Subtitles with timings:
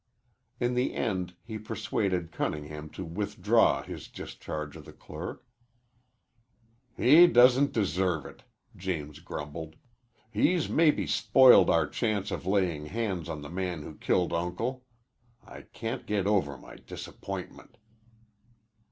[0.59, 5.45] In the end he persuaded Cunningham to withdraw his discharge of the clerk.
[6.97, 8.41] "He doesn't deserve it,"
[8.75, 9.75] James grumbled.
[10.31, 14.83] "He's maybe spoiled our chance of laying hands on the man who killed Uncle.
[15.45, 17.77] I can't get over my disappointment."